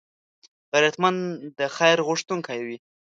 [0.73, 1.19] غیرتمند
[1.57, 2.77] د خیر غوښتونکی وي